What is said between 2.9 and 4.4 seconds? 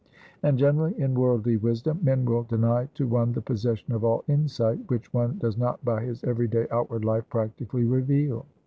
to one the possession of all